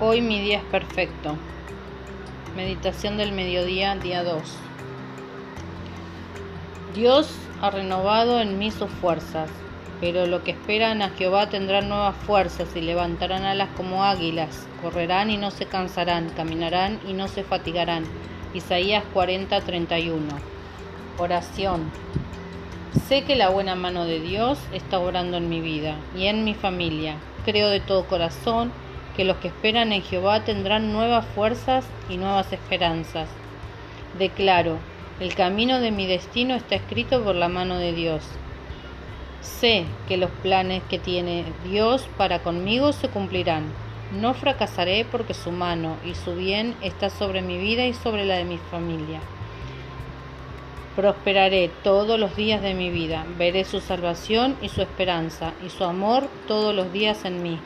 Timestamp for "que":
10.42-10.52, 23.24-23.36, 29.16-29.24, 29.38-29.48, 40.08-40.16, 40.88-40.98